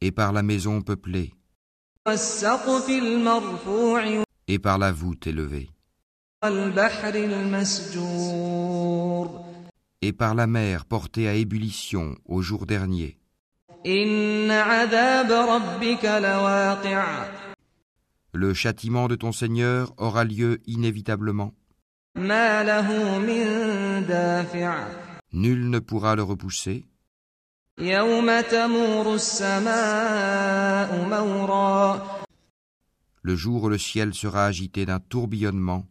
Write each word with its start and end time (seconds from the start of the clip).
et 0.00 0.12
par 0.12 0.32
la 0.32 0.42
maison 0.42 0.80
peuplée, 0.82 1.32
et 4.46 4.58
par 4.58 4.78
la 4.78 4.92
voûte 4.92 5.26
élevée, 5.26 5.70
et 10.00 10.12
par 10.12 10.34
la 10.34 10.46
mer 10.46 10.84
portée 10.84 11.28
à 11.28 11.34
ébullition 11.34 12.16
au 12.24 12.40
jour 12.42 12.66
dernier. 12.66 13.18
Le 18.32 18.54
châtiment 18.54 19.08
de 19.08 19.14
ton 19.16 19.32
Seigneur 19.32 19.92
aura 19.96 20.24
lieu 20.24 20.60
inévitablement. 20.66 21.54
Nul 25.32 25.70
ne 25.70 25.78
pourra 25.78 26.16
le 26.16 26.22
repousser. 26.22 26.86
Le 33.22 33.36
jour 33.36 33.62
où 33.62 33.68
le 33.68 33.78
ciel 33.78 34.14
sera 34.14 34.46
agité 34.46 34.84
d'un 34.84 34.98
tourbillonnement 34.98 35.86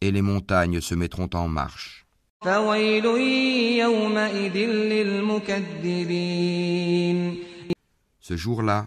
et 0.00 0.10
les 0.10 0.22
montagnes 0.22 0.80
se 0.80 0.94
mettront 0.94 1.30
en 1.34 1.46
marche. 1.48 2.06
Ce 8.20 8.36
jour-là, 8.36 8.86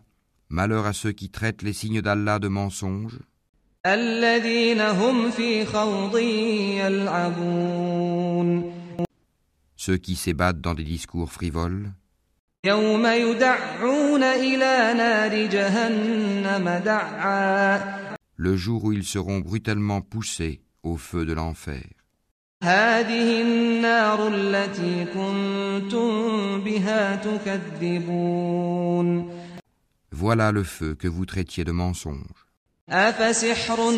malheur 0.49 0.85
à 0.85 0.93
ceux 0.93 1.11
qui 1.11 1.29
traitent 1.29 1.61
les 1.61 1.73
signes 1.73 2.01
d'Allah 2.01 2.39
de 2.39 2.47
mensonges 2.49 3.19
ceux 9.86 9.96
qui 9.96 10.16
s'ébattent 10.16 10.60
dans 10.60 10.74
des 10.74 10.84
discours 10.84 11.30
frivoles 11.32 11.92
يوم 12.64 13.06
يدعون 13.06 14.22
إلى 14.22 14.94
نار 14.96 15.46
جهنم 15.46 16.82
دعا 16.84 17.80
le 18.36 18.56
jour 18.56 18.84
où 18.84 18.92
ils 18.92 19.04
seront 19.04 19.40
brutalement 19.40 20.00
poussés 20.00 20.60
au 20.82 20.96
feu 20.96 21.24
de 21.26 21.32
l'enfer. 21.32 21.82
هذه 22.62 23.42
النار 23.42 24.28
التي 24.28 25.04
كنتم 25.04 26.60
بها 26.60 27.16
تكذبون 27.16 28.62
Voilà 30.12 30.52
le 30.52 30.62
feu 30.62 30.94
que 30.94 31.08
vous 31.08 31.26
traitiez 31.26 31.64
de 31.64 31.72
mensonge. 31.72 32.46
أفسحر 32.88 33.90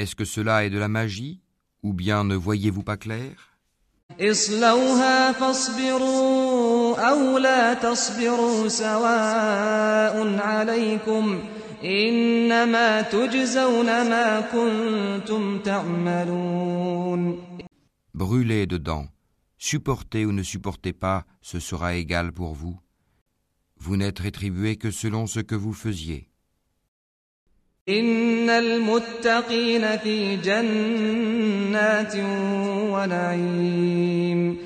Est-ce 0.00 0.16
que 0.16 0.24
cela 0.24 0.64
est 0.64 0.70
de 0.70 0.78
la 0.78 0.88
magie 0.88 1.42
ou 1.82 1.92
bien 1.92 2.24
ne 2.24 2.34
voyez-vous 2.34 2.82
pas 2.82 2.96
clair? 2.96 3.32
Brûlez 18.14 18.66
dedans, 18.66 19.06
supportez 19.58 20.24
ou 20.24 20.32
ne 20.32 20.42
supportez 20.42 20.94
pas, 20.94 21.26
ce 21.42 21.60
sera 21.60 21.94
égal 21.94 22.32
pour 22.32 22.54
vous. 22.54 22.80
Vous 23.76 23.98
n'êtes 23.98 24.20
rétribué 24.20 24.76
que 24.76 24.90
selon 24.90 25.26
ce 25.26 25.40
que 25.40 25.54
vous 25.54 25.74
faisiez. 25.74 26.29
إن 27.89 28.49
المتقين 28.49 29.97
في 29.97 30.35
جنات 30.35 32.15
ونعيم 32.91 34.57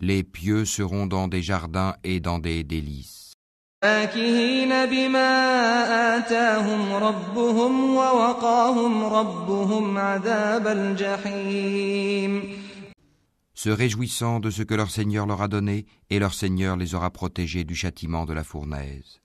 Les 0.00 0.22
pieux 0.22 0.64
seront 0.64 1.06
dans 1.06 1.28
des 1.28 1.42
jardins 1.42 1.94
et 2.04 2.20
dans 2.20 2.38
des 2.38 2.62
délices, 2.62 3.32
فاكهين 3.82 4.86
بما 4.86 6.16
آتاهم 6.16 6.92
ربهم 6.92 7.94
ووقاهم 7.94 9.04
ربهم 9.04 9.98
عذاب 9.98 10.66
الجحيم 10.66 12.42
se 13.54 13.70
réjouissant 13.70 14.40
de 14.40 14.50
ce 14.50 14.62
que 14.62 14.74
leur 14.74 14.90
Seigneur 14.90 15.26
leur 15.26 15.40
a 15.42 15.48
donné, 15.48 15.86
et 16.10 16.18
leur 16.18 16.34
Seigneur 16.34 16.76
les 16.76 16.94
aura 16.94 17.10
protégés 17.10 17.64
du 17.64 17.74
châtiment 17.74 18.26
de 18.26 18.34
la 18.34 18.44
fournaise. 18.44 19.20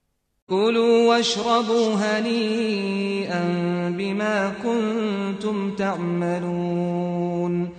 كلوا 0.53 1.07
واشربوا 1.07 1.93
هنيئا 1.95 3.43
بما 3.89 4.49
كنتم 4.63 5.75
تعملون 5.75 7.69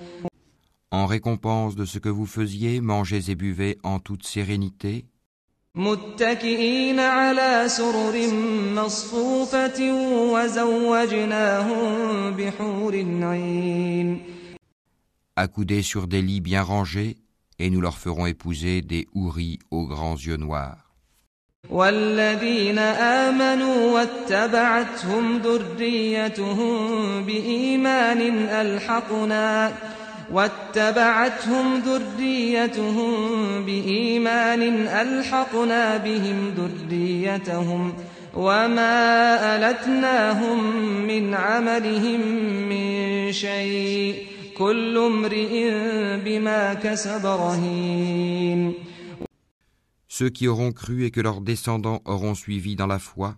En 0.92 1.06
récompense 1.06 1.76
de 1.76 1.84
ce 1.84 1.98
que 2.00 2.08
vous 2.08 2.26
faisiez, 2.26 2.80
mangez 2.80 3.30
et 3.30 3.36
buvez 3.36 3.78
en 3.82 3.98
toute 3.98 4.24
sérénité, 4.24 5.04
متكئين 5.74 7.00
على 7.00 7.68
سرر 7.68 8.34
مصفوفة 8.74 9.92
وزوجناهم 10.32 11.90
بحور 12.30 12.94
عين 13.22 14.20
accoudés 15.36 15.82
sur 15.82 16.06
des 16.06 16.22
lits 16.22 16.40
bien 16.40 16.62
rangés, 16.62 17.16
et 17.58 17.70
nous 17.70 17.80
leur 17.80 17.98
ferons 17.98 18.26
épouser 18.26 18.82
des 18.82 19.06
houris 19.14 19.58
aux 19.70 19.86
grands 19.86 20.16
yeux 20.16 20.36
noirs. 20.36 20.83
والذين 21.69 22.79
آمنوا 22.79 23.91
واتبعتهم 23.91 25.37
ذريتهم 25.37 27.23
بإيمان 27.25 28.47
ألحقنا 28.49 29.71
واتبعتهم 30.31 31.79
ذريتهم 31.79 33.11
بإيمان 33.65 34.87
ألحقنا 34.87 35.97
بهم 35.97 36.53
ذريتهم 36.57 37.93
وما 38.35 39.55
ألتناهم 39.55 40.75
من 41.07 41.33
عملهم 41.33 42.21
من 42.69 43.31
شيء 43.31 44.15
كل 44.57 44.97
امرئ 44.97 45.71
بما 46.25 46.73
كسب 46.73 47.25
رهين 47.25 48.84
ceux 50.17 50.29
qui 50.29 50.47
auront 50.47 50.71
cru 50.71 51.03
et 51.03 51.11
que 51.11 51.19
leurs 51.19 51.41
descendants 51.41 52.01
auront 52.05 52.35
suivi 52.35 52.77
dans 52.77 52.87
la 52.87 52.99
foi, 52.99 53.35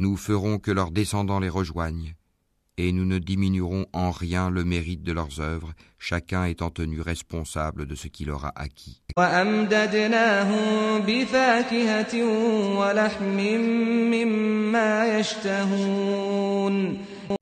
nous 0.00 0.16
ferons 0.16 0.58
que 0.58 0.72
leurs 0.72 0.90
descendants 0.90 1.38
les 1.38 1.48
rejoignent, 1.48 2.16
et 2.78 2.90
nous 2.90 3.04
ne 3.04 3.18
diminuerons 3.20 3.86
en 3.92 4.10
rien 4.10 4.50
le 4.50 4.64
mérite 4.64 5.04
de 5.04 5.12
leurs 5.12 5.38
œuvres, 5.38 5.72
chacun 6.00 6.46
étant 6.46 6.70
tenu 6.70 7.00
responsable 7.00 7.86
de 7.86 7.94
ce 7.94 8.08
qu'il 8.08 8.32
aura 8.32 8.52
acquis. 8.56 9.02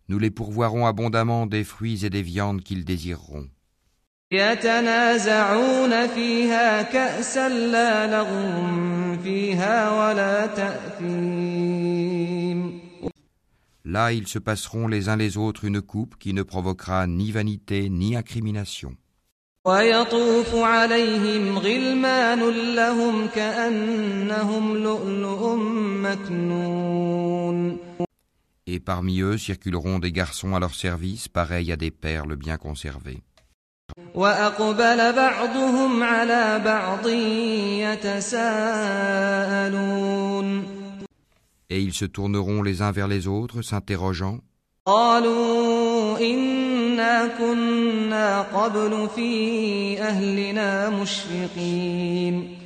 Nous 0.08 0.18
les 0.18 0.30
pourvoirons 0.30 0.86
abondamment 0.86 1.46
des 1.46 1.64
fruits 1.64 2.04
et 2.04 2.10
des 2.10 2.22
viandes 2.22 2.60
qu'ils 2.60 2.84
désireront. 2.84 3.48
يتنازعون 4.31 6.07
فيها 6.07 6.81
كأسا 6.81 7.49
لا 7.49 8.07
لغو 8.07 9.17
فيها 9.23 9.91
ولا 9.91 10.45
تأثيم 10.45 12.01
Là, 13.83 14.13
ils 14.13 14.27
se 14.27 14.39
passeront 14.39 14.87
les 14.87 15.09
uns 15.09 15.17
les 15.17 15.37
autres 15.37 15.65
une 15.65 15.81
coupe 15.81 16.15
qui 16.17 16.33
ne 16.33 16.43
provoquera 16.43 17.07
ni 17.07 17.31
vanité 17.31 17.89
ni 17.89 18.15
incrimination. 18.15 18.95
ويطوف 19.65 20.55
عليهم 20.55 21.57
غلمان 21.57 22.39
لهم 22.75 23.27
كأنهم 23.27 24.77
لؤلؤ 24.77 25.55
مكنون 26.03 27.77
Et 28.67 28.79
parmi 28.79 29.19
eux 29.21 29.37
circuleront 29.37 29.99
des 29.99 30.11
garçons 30.13 30.55
à 30.55 30.59
leur 30.59 30.73
service, 30.73 31.27
pareils 31.27 31.71
à 31.71 31.75
des 31.75 31.91
perles 31.91 32.35
bien 32.37 32.57
conservées. 32.57 33.21
وأقبل 34.16 35.12
بعضهم 35.12 36.02
على 36.02 36.62
بعض 36.64 37.08
يتساءلون 38.06 38.96
Et 41.68 41.80
ils 41.80 41.92
se 41.92 42.04
tourneront 42.06 42.62
les 42.62 42.80
uns 42.80 42.92
vers 42.92 43.08
les 43.08 43.26
autres, 43.26 43.60
s'interrogeant 43.62 44.40
قالوا 44.86 46.18
إنا 46.20 47.26
كنا 47.38 48.42
قبل 48.42 49.08
في 49.14 50.00
أهلنا 50.02 50.90
مشفقين 50.90 52.56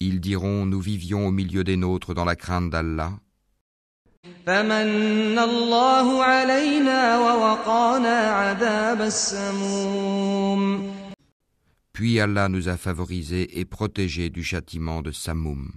Ils 0.00 0.20
diront 0.20 0.64
Nous 0.66 0.80
vivions 0.80 1.26
au 1.26 1.30
milieu 1.30 1.64
des 1.64 1.76
nôtres 1.76 2.14
dans 2.14 2.24
la 2.24 2.36
crainte 2.36 2.70
d'Allah. 2.70 3.12
فمن 4.46 5.38
الله 5.38 6.24
علينا 6.24 7.18
ووقانا 7.18 8.18
عذاب 8.30 9.00
السموم 9.00 10.63
Puis 11.94 12.18
Allah 12.18 12.48
nous 12.48 12.68
a 12.68 12.76
favorisés 12.76 13.60
et 13.60 13.64
protégés 13.64 14.28
du 14.28 14.42
châtiment 14.42 15.00
de 15.00 15.12
Samoum. 15.12 15.70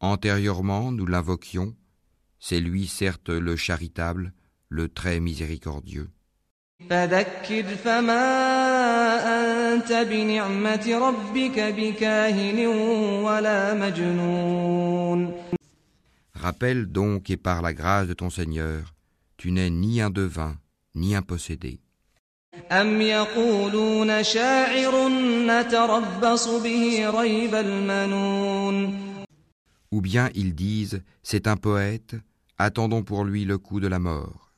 Antérieurement, 0.00 0.92
nous 0.92 1.06
l'invoquions, 1.06 1.74
c'est 2.38 2.60
lui 2.60 2.86
certes 2.86 3.30
le 3.30 3.56
charitable, 3.56 4.34
le 4.68 4.90
très 4.90 5.20
miséricordieux. 5.20 6.10
Rappelle 16.40 16.86
donc 16.86 17.30
et 17.30 17.36
par 17.36 17.62
la 17.62 17.74
grâce 17.74 18.06
de 18.06 18.14
ton 18.14 18.30
Seigneur, 18.30 18.94
tu 19.36 19.50
n'es 19.50 19.70
ni 19.70 20.00
un 20.00 20.10
devin, 20.10 20.54
ni 20.94 21.16
un 21.16 21.22
possédé. 21.22 21.80
Ou 29.90 30.00
bien 30.00 30.30
ils 30.34 30.54
disent, 30.54 31.02
c'est 31.22 31.46
un 31.48 31.56
poète, 31.56 32.14
attendons 32.56 33.02
pour 33.02 33.24
lui 33.24 33.44
le 33.44 33.58
coup 33.58 33.80
de 33.80 33.88
la 33.88 33.98
mort. 33.98 34.52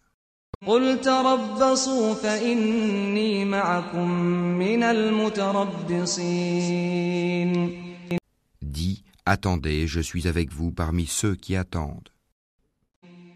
Dis, 8.63 9.03
attendez, 9.30 9.88
je 9.88 10.00
suis 10.00 10.28
avec 10.28 10.52
vous 10.52 10.72
parmi 10.72 11.06
ceux 11.06 11.36
qui 11.36 11.56
attendent. 11.56 12.10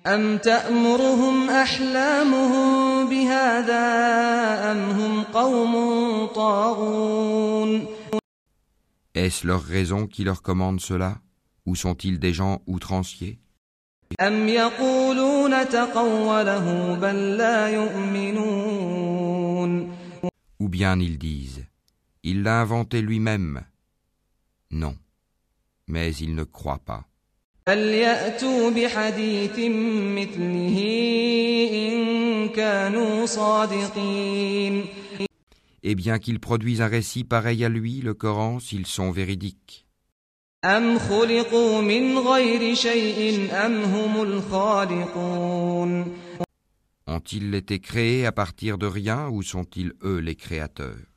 أم 0.07 0.37
تأمرهم 0.37 1.49
أحلامهم 1.49 3.09
بهذا 3.09 3.81
أم 4.71 4.89
هم 4.89 5.23
قوم 5.23 6.25
طاغون 6.25 7.87
Est-ce 9.15 9.45
leur 9.45 9.61
raison 9.61 10.07
qui 10.07 10.23
leur 10.23 10.41
commande 10.41 10.79
cela 10.79 11.17
Ou 11.65 11.75
sont-ils 11.75 12.19
des 12.19 12.33
gens 12.33 12.61
outranciers 12.67 13.39
أم 14.21 14.47
يقولون 14.47 15.69
تقوله 15.69 16.95
بل 16.95 17.37
لا 17.37 17.67
يؤمنون 17.69 19.19
Ou 20.59 20.67
bien 20.69 20.99
ils 20.99 21.17
disent, 21.17 21.65
il 22.23 22.43
l'a 22.43 22.61
inventé 22.61 23.01
lui-même 23.01 23.63
Non, 24.71 24.95
mais 25.86 26.14
ils 26.16 26.34
ne 26.34 26.44
croient 26.44 26.82
pas. 26.84 27.04
Et 27.66 27.72
eh 35.90 35.94
bien 35.94 36.18
qu'ils 36.18 36.40
produisent 36.40 36.82
un 36.82 36.86
récit 36.86 37.24
pareil 37.24 37.64
à 37.64 37.68
lui, 37.68 38.00
le 38.00 38.14
Coran, 38.14 38.58
s'ils 38.58 38.86
sont 38.86 39.10
véridiques. 39.10 39.86
Ont-ils 47.06 47.54
été 47.54 47.80
créés 47.80 48.26
à 48.26 48.32
partir 48.32 48.78
de 48.78 48.86
rien 48.86 49.28
ou 49.28 49.42
sont-ils 49.42 49.92
eux 50.02 50.18
les 50.18 50.36
créateurs? 50.36 51.13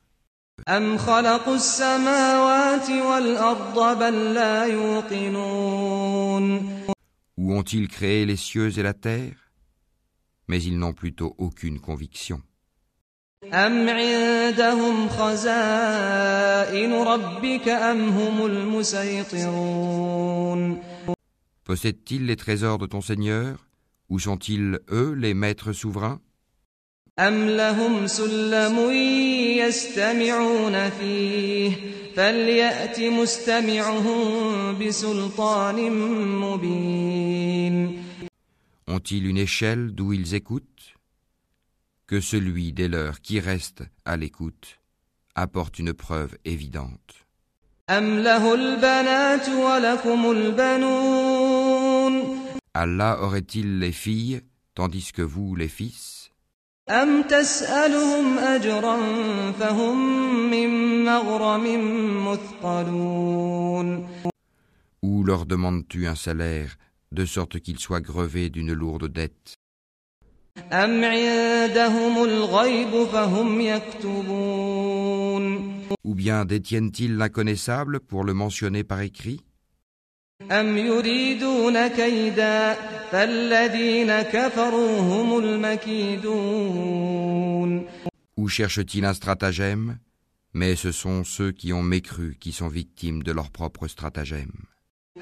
أم 0.69 0.99
خلقوا 0.99 1.55
السماوات 1.55 2.91
والأرض 2.91 3.99
بل 3.99 4.35
لا 4.35 4.65
يوقنون 4.65 6.43
Ou 7.39 7.55
ont-ils 7.55 7.89
créé 7.89 8.25
les 8.27 8.37
cieux 8.37 8.79
et 8.79 8.83
la 8.83 8.95
terre 8.95 9.51
Mais 10.49 10.63
ils 10.63 10.79
n'ont 10.79 10.93
plutôt 10.93 11.35
aucune 11.39 11.81
conviction. 11.81 12.41
أم 13.53 13.89
عندهم 13.89 15.09
خزائن 15.09 16.93
ربك 16.93 17.69
أم 17.69 18.09
هم 18.09 18.47
المسيطرون 18.47 19.73
Possèdent-ils 21.65 22.27
les 22.27 22.37
trésors 22.37 22.79
de 22.79 22.87
ton 22.87 23.01
Seigneur 23.01 23.67
Ou 24.09 24.19
sont-ils 24.21 24.79
eux 24.91 25.13
les 25.15 25.35
maîtres 25.35 25.73
souverains 25.73 26.21
أم 27.19 27.51
لهم 27.51 28.07
سلم 28.07 28.91
يستمعون 29.61 30.91
فيه 30.91 31.73
فليأت 32.17 33.01
مستمعهم 33.01 34.79
بسلطان 34.79 35.91
مبين 36.41 38.03
Ont-ils 38.89 39.27
une 39.27 39.39
échelle 39.39 39.93
d'où 39.93 40.13
ils 40.15 40.35
écoutent 40.35 40.95
Que 42.07 42.21
celui 42.21 42.73
des 42.73 42.89
leurs 42.89 43.21
qui 43.21 43.41
reste 43.41 43.83
à 44.07 44.17
l'écoute 44.17 44.79
apporte 45.35 45.79
une 45.79 45.93
preuve 45.93 46.37
évidente. 46.47 47.15
أم 47.91 48.19
له 48.19 48.55
البنات 48.55 49.49
ولكم 49.49 50.31
البنون 50.31 52.13
Allah 52.75 53.19
aurait-il 53.21 53.79
les 53.81 53.93
filles 53.93 54.41
tandis 54.75 55.13
que 55.13 55.21
vous 55.23 55.55
les 55.55 55.69
fils 55.69 56.23
أم 56.93 57.23
تسألهم 57.23 58.39
أجرا 58.39 58.97
فهم 59.53 59.97
من 60.51 60.69
مغرم 61.05 61.65
مثقلون 62.29 64.09
Ou 65.03 65.25
leur 65.25 65.47
demandes-tu 65.47 66.07
un 66.07 66.15
salaire 66.15 66.77
de 67.13 67.25
sorte 67.25 67.59
qu'ils 67.61 67.79
soient 67.79 68.01
grevés 68.01 68.51
d'une 68.51 68.73
lourde 68.73 69.09
dette 69.13 69.55
أم 70.73 71.05
عندهم 71.05 72.25
الغيب 72.25 73.05
فهم 73.05 73.61
يكتبون 73.61 75.03
Ou 76.05 76.15
bien 76.15 76.45
détiennent-ils 76.45 77.17
l'inconnaissable 77.17 78.01
pour 78.01 78.25
le 78.25 78.35
mentionner 78.35 78.85
par 78.85 79.01
écrit 79.01 79.41
أم 80.51 80.79
يريدون 80.79 81.87
كيدا 81.89 82.75
فالذين 83.13 84.23
كفروا 84.23 84.99
هم 85.01 85.39
المكيدون 85.39 86.73
Ou 88.41 88.49
cherchent-ils 88.49 89.05
un 89.05 89.13
stratagème 89.15 89.99
Mais 90.55 90.75
ce 90.75 90.91
sont 90.93 91.23
ceux 91.25 91.53
qui 91.53 91.73
ont 91.73 91.83
mécru 91.83 92.37
qui 92.41 92.53
sont 92.53 92.69
victimes 92.69 93.23
de 93.23 93.33
leur 93.33 93.51
propre 93.51 93.87
stratagème. 93.89 94.53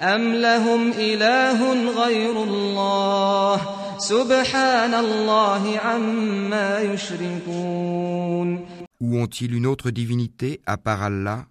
أم 0.02 0.34
لهم 0.34 0.92
إله 0.92 1.90
غير 2.04 2.42
الله 2.42 3.60
سبحان 3.98 4.94
الله 4.94 5.78
عما 5.78 6.80
يشركون 6.80 8.66
Ou 9.00 9.18
ont-ils 9.18 9.54
une 9.54 9.66
autre 9.66 9.90
divinité 9.90 10.60
à 10.66 10.76
part 10.76 11.02
Allah 11.02 11.46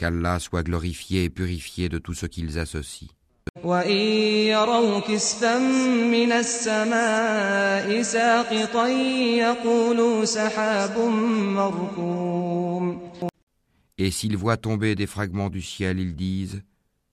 qu'Allah 0.00 0.38
soit 0.38 0.62
glorifié 0.62 1.24
et 1.24 1.30
purifié 1.30 1.90
de 1.90 1.98
tout 1.98 2.14
ce 2.14 2.24
qu'ils 2.24 2.58
associent. 2.58 3.08
Et 13.98 14.10
s'ils 14.10 14.36
voient 14.38 14.56
tomber 14.56 14.94
des 14.94 15.06
fragments 15.06 15.50
du 15.50 15.60
ciel, 15.60 16.00
ils 16.00 16.16
disent, 16.16 16.62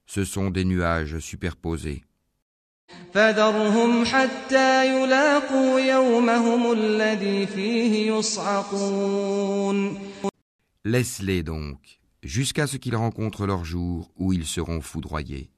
ce 0.06 0.24
sont 0.24 0.50
des 0.50 0.64
nuages 0.64 1.20
superposés. 1.20 2.06
Laisse-les 10.86 11.44
donc 11.44 11.98
jusqu'à 12.28 12.68
ce 12.68 12.78
qu'ils 12.78 12.96
rencontrent 12.96 13.48
leur 13.48 13.64
jour 13.64 14.12
où 14.18 14.34
ils 14.34 14.46
seront 14.46 14.82
foudroyés. 14.82 15.50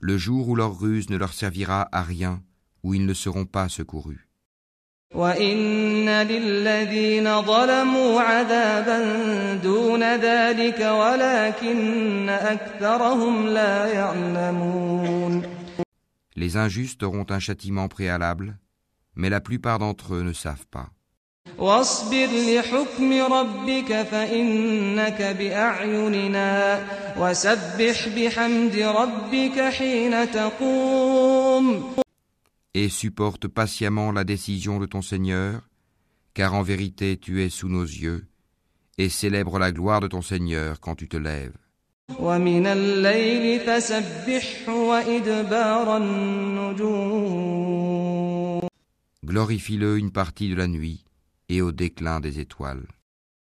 Le 0.00 0.18
jour 0.18 0.48
où 0.48 0.56
leur 0.56 0.80
ruse 0.80 1.10
ne 1.10 1.16
leur 1.16 1.32
servira 1.32 1.88
à 1.92 2.02
rien, 2.02 2.42
où 2.82 2.94
ils 2.94 3.06
ne 3.06 3.14
seront 3.14 3.44
pas 3.44 3.68
secourus. 3.68 4.26
Les 16.34 16.56
injustes 16.56 17.02
auront 17.02 17.26
un 17.28 17.38
châtiment 17.38 17.88
préalable, 17.88 18.58
mais 19.14 19.28
la 19.28 19.40
plupart 19.40 19.78
d'entre 19.78 20.14
eux 20.14 20.22
ne 20.22 20.32
savent 20.32 20.66
pas. 20.66 20.90
Et 32.74 32.88
supporte 32.88 33.48
patiemment 33.48 34.12
la 34.12 34.24
décision 34.24 34.78
de 34.78 34.86
ton 34.86 35.02
Seigneur, 35.02 35.68
car 36.32 36.54
en 36.54 36.62
vérité 36.62 37.18
tu 37.18 37.42
es 37.42 37.50
sous 37.50 37.68
nos 37.68 37.84
yeux, 37.84 38.26
et 38.96 39.10
célèbre 39.10 39.58
la 39.58 39.72
gloire 39.72 40.00
de 40.00 40.08
ton 40.08 40.22
Seigneur 40.22 40.80
quand 40.80 40.94
tu 40.94 41.08
te 41.08 41.18
lèves. 41.18 41.56
ومن 42.19 42.65
الليل 42.65 43.59
فسبحه 43.59 44.73
وإدبار 44.73 45.97
النجوم 45.97 47.47
Glorifie-le 49.25 49.97
une 49.97 50.11
partie 50.11 50.49
de 50.49 50.55
la 50.55 50.67
nuit 50.67 51.03
et 51.49 51.61
au 51.61 51.73
déclin 51.73 52.21
des 52.21 52.39
étoiles. 52.39 52.87